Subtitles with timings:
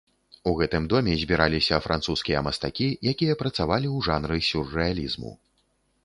[0.51, 5.35] У гэтым доме збіраліся французскія мастакі, якія працавалі ў жанры сюррэалізму.